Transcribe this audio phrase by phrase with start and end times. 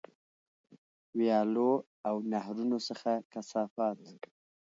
[1.17, 1.71] ویالو
[2.07, 3.99] او نهرونو څخه کثافات.